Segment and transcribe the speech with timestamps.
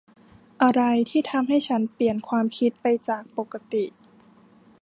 [0.63, 3.85] อะไรที่ทำให้ฉันเปลี่ยนความคิดไปจากปกติ?